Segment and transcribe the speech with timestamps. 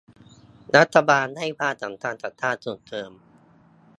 [0.77, 3.11] รัฐบาลให้ความสำคัญกับการส่งเสริม